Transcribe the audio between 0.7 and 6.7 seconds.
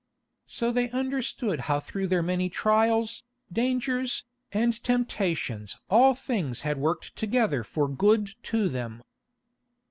they understood how through their many trials, dangers, and temptations all things